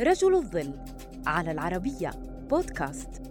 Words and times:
رجل 0.00 0.34
الظل 0.34 0.74
على 1.26 1.50
العربية 1.52 2.10
بودكاست. 2.50 3.22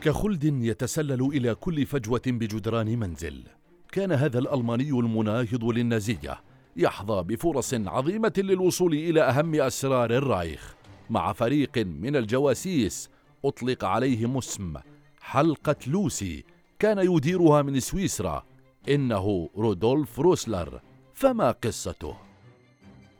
كخلد 0.00 0.44
يتسلل 0.44 1.22
إلى 1.22 1.54
كل 1.54 1.86
فجوة 1.86 2.22
بجدران 2.26 2.98
منزل. 2.98 3.44
كان 3.92 4.12
هذا 4.12 4.38
الألماني 4.38 4.90
المناهض 4.90 5.64
للنازية 5.64 6.40
يحظى 6.76 7.22
بفرص 7.22 7.74
عظيمة 7.74 8.32
للوصول 8.38 8.94
إلى 8.94 9.22
أهم 9.22 9.54
أسرار 9.54 10.10
الرايخ. 10.10 10.74
مع 11.10 11.32
فريق 11.32 11.78
من 11.78 12.16
الجواسيس 12.16 13.10
أطلق 13.44 13.84
عليهم 13.84 14.36
اسم 14.36 14.74
حلقة 15.20 15.76
لوسي 15.86 16.44
كان 16.78 16.98
يديرها 16.98 17.62
من 17.62 17.80
سويسرا 17.80 18.44
إنه 18.88 19.50
رودولف 19.56 20.20
روسلر. 20.20 20.80
فما 21.20 21.50
قصته؟ 21.50 22.16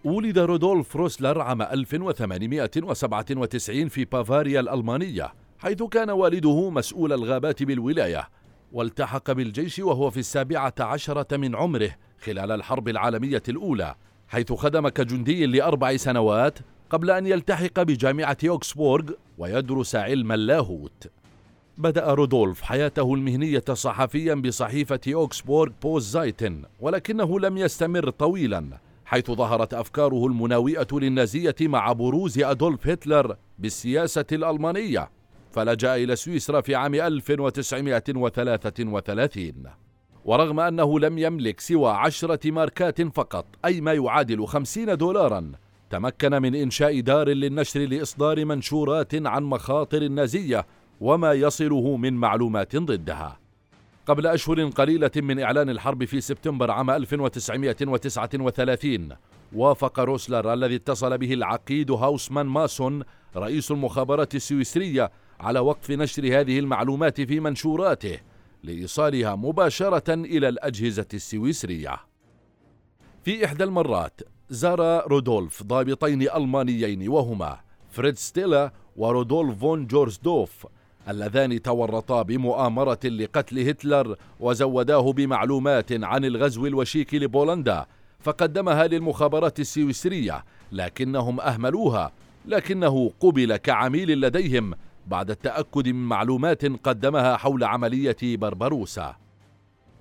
ولد 0.05 0.39
رودولف 0.39 0.97
روسلر 0.97 1.41
عام 1.41 1.63
1897 1.63 3.89
في 3.89 4.05
بافاريا 4.05 4.61
الألمانية 4.61 5.33
حيث 5.59 5.83
كان 5.83 6.11
والده 6.11 6.71
مسؤول 6.71 7.13
الغابات 7.13 7.63
بالولاية 7.63 8.29
والتحق 8.73 9.33
بالجيش 9.33 9.79
وهو 9.79 10.11
في 10.11 10.21
السابعة 10.21 10.75
عشرة 10.81 11.37
من 11.37 11.57
عمره 11.57 11.91
خلال 12.21 12.53
الحرب 12.53 12.89
العالمية 12.89 13.43
الأولى 13.49 13.95
حيث 14.29 14.53
خدم 14.53 14.89
كجندي 14.89 15.47
لأربع 15.47 15.97
سنوات 15.97 16.59
قبل 16.91 17.11
أن 17.11 17.27
يلتحق 17.27 17.83
بجامعة 17.83 18.39
أوكسبورغ 18.49 19.11
ويدرس 19.39 19.97
علم 19.97 20.33
اللاهوت 20.33 21.07
بدأ 21.80 22.15
رودولف 22.15 22.62
حياته 22.62 23.15
المهنية 23.15 23.65
صحفيا 23.73 24.34
بصحيفة 24.34 25.01
أوكسبورغ 25.09 25.73
بوست 25.83 26.12
زايتن 26.12 26.65
ولكنه 26.80 27.41
لم 27.41 27.59
يستمر 27.59 28.10
طويلا 28.10 28.79
حيث 29.05 29.30
ظهرت 29.30 29.74
أفكاره 29.74 30.27
المناوئة 30.27 30.87
للنازية 30.93 31.55
مع 31.60 31.93
بروز 31.93 32.38
أدولف 32.38 32.88
هتلر 32.88 33.37
بالسياسة 33.59 34.24
الألمانية 34.32 35.10
فلجأ 35.52 35.95
إلى 35.95 36.16
سويسرا 36.16 36.60
في 36.60 36.74
عام 36.74 36.95
1933 36.95 39.52
ورغم 40.24 40.60
أنه 40.60 41.01
لم 41.01 41.18
يملك 41.18 41.60
سوى 41.60 41.90
عشرة 41.90 42.51
ماركات 42.51 43.02
فقط 43.02 43.46
أي 43.65 43.80
ما 43.80 43.93
يعادل 43.93 44.46
خمسين 44.46 44.96
دولاراً 44.96 45.52
تمكن 45.90 46.43
من 46.43 46.55
إنشاء 46.55 47.01
دار 47.01 47.29
للنشر 47.29 47.80
لإصدار 47.80 48.45
منشورات 48.45 49.15
عن 49.15 49.43
مخاطر 49.43 50.02
النازية 50.02 50.66
وما 51.01 51.32
يصله 51.32 51.96
من 51.96 52.12
معلومات 52.12 52.76
ضدها. 52.76 53.38
قبل 54.06 54.26
أشهر 54.26 54.68
قليلة 54.68 55.10
من 55.16 55.40
إعلان 55.40 55.70
الحرب 55.70 56.04
في 56.04 56.20
سبتمبر 56.20 56.70
عام 56.70 56.90
1939 56.90 59.09
وافق 59.52 60.01
روسلر 60.01 60.52
الذي 60.52 60.76
اتصل 60.76 61.18
به 61.18 61.34
العقيد 61.34 61.90
هاوسمان 61.90 62.46
ماسون 62.46 63.02
رئيس 63.37 63.71
المخابرات 63.71 64.34
السويسرية 64.34 65.10
على 65.41 65.60
وقف 65.60 65.91
نشر 65.91 66.41
هذه 66.41 66.59
المعلومات 66.59 67.21
في 67.21 67.41
منشوراته 67.41 68.19
لإيصالها 68.62 69.37
مباشرة 69.37 70.15
إلى 70.15 70.48
الأجهزة 70.48 71.06
السويسرية. 71.15 71.97
في 73.25 73.44
إحدى 73.44 73.65
المرات 73.65 74.21
زار 74.50 75.06
رودولف 75.06 75.62
ضابطين 75.62 76.22
ألمانيين 76.22 77.09
وهما 77.09 77.60
فريد 77.91 78.16
ستيلا 78.16 78.72
ورودولف 78.97 79.59
فون 79.59 79.87
جورزدوف 79.87 80.66
اللذان 81.11 81.62
تورطا 81.62 82.22
بمؤامرة 82.22 82.99
لقتل 83.05 83.69
هتلر 83.69 84.16
وزوداه 84.41 85.12
بمعلومات 85.12 85.93
عن 85.93 86.25
الغزو 86.25 86.67
الوشيك 86.67 87.15
لبولندا 87.15 87.87
فقدمها 88.21 88.87
للمخابرات 88.87 89.61
السويسرية 89.61 90.44
لكنهم 90.72 91.41
أهملوها 91.41 92.12
لكنه 92.47 93.11
قبل 93.21 93.57
كعميل 93.57 94.21
لديهم 94.21 94.75
بعد 95.07 95.31
التأكد 95.31 95.89
من 95.89 96.09
معلومات 96.09 96.65
قدمها 96.65 97.37
حول 97.37 97.65
عملية 97.65 98.17
بربروسا. 98.23 99.17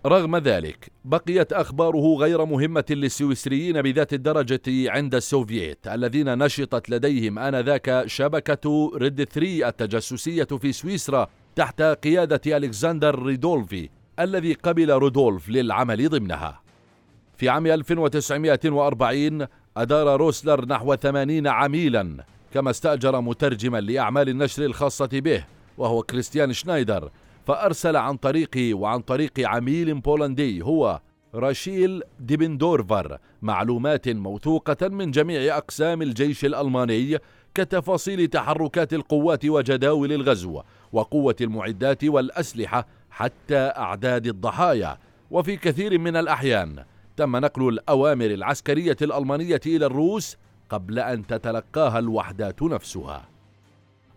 رغم 0.05 0.37
ذلك 0.37 0.91
بقيت 1.05 1.53
أخباره 1.53 2.15
غير 2.15 2.45
مهمة 2.45 2.85
للسويسريين 2.89 3.81
بذات 3.81 4.13
الدرجة 4.13 4.61
عند 4.67 5.15
السوفييت 5.15 5.87
الذين 5.87 6.37
نشطت 6.37 6.89
لديهم 6.89 7.39
آنذاك 7.39 8.03
شبكة 8.05 8.91
ريد 8.95 9.23
3 9.23 9.67
التجسسية 9.67 10.43
في 10.43 10.71
سويسرا 10.71 11.27
تحت 11.55 11.81
قيادة 11.81 12.57
ألكسندر 12.57 13.23
ريدولفي 13.23 13.89
الذي 14.19 14.53
قبل 14.53 14.89
رودولف 14.89 15.49
للعمل 15.49 16.09
ضمنها. 16.09 16.61
في 17.38 17.49
عام 17.49 17.67
1940 17.67 19.47
أدار 19.77 20.19
روسلر 20.19 20.65
نحو 20.65 20.95
80 20.95 21.47
عميلا 21.47 22.25
كما 22.53 22.69
استأجر 22.69 23.21
مترجما 23.21 23.81
لأعمال 23.81 24.29
النشر 24.29 24.65
الخاصة 24.65 25.09
به 25.13 25.45
وهو 25.77 26.03
كريستيان 26.03 26.53
شنايدر 26.53 27.11
فأرسل 27.49 27.95
عن 27.95 28.17
طريقه 28.17 28.73
وعن 28.73 29.01
طريق 29.01 29.31
عميل 29.39 30.01
بولندي 30.01 30.61
هو 30.61 31.01
راشيل 31.35 32.03
ديبندورفر 32.19 33.17
معلومات 33.41 34.09
موثوقة 34.09 34.87
من 34.87 35.11
جميع 35.11 35.57
أقسام 35.57 36.01
الجيش 36.01 36.45
الألماني 36.45 37.17
كتفاصيل 37.55 38.27
تحركات 38.27 38.93
القوات 38.93 39.45
وجداول 39.45 40.13
الغزو 40.13 40.61
وقوة 40.91 41.35
المعدات 41.41 42.03
والأسلحة 42.03 42.88
حتى 43.09 43.57
أعداد 43.57 44.27
الضحايا. 44.27 44.97
وفي 45.31 45.57
كثير 45.57 45.97
من 45.97 46.15
الأحيان 46.15 46.83
تم 47.17 47.35
نقل 47.35 47.69
الأوامر 47.69 48.25
العسكرية 48.25 48.97
الألمانية 49.01 49.61
إلى 49.65 49.85
الروس 49.85 50.38
قبل 50.69 50.99
أن 50.99 51.27
تتلقاها 51.27 51.99
الوحدات 51.99 52.63
نفسها. 52.63 53.38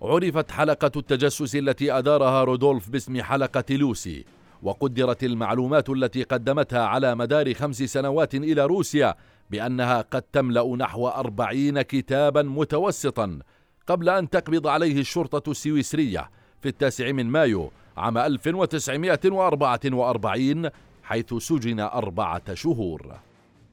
عرفت 0.03 0.51
حلقة 0.51 0.91
التجسس 0.97 1.57
التي 1.57 1.93
أدارها 1.93 2.45
رودولف 2.45 2.91
باسم 2.91 3.23
حلقة 3.23 3.65
لوسي 3.71 4.25
وقدرت 4.63 5.25
المعلومات 5.25 5.91
التي 5.91 6.23
قدمتها 6.23 6.87
على 6.87 7.15
مدار 7.15 7.55
خمس 7.55 7.83
سنوات 7.83 8.35
إلى 8.35 8.67
روسيا 8.67 9.15
بأنها 9.51 10.01
قد 10.01 10.23
تملأ 10.23 10.77
نحو 10.77 11.09
أربعين 11.09 11.83
كتابا 11.83 12.43
متوسطا 12.43 13.39
قبل 13.87 14.09
أن 14.09 14.31
تقبض 14.31 14.67
عليه 14.67 15.01
الشرطة 15.01 15.51
السويسرية 15.51 16.31
في 16.61 16.69
التاسع 16.69 17.13
من 17.13 17.27
مايو 17.27 17.71
عام 17.97 18.19
1944 18.19 20.71
حيث 21.03 21.34
سجن 21.34 21.81
أربعة 21.81 22.55
شهور. 22.55 23.17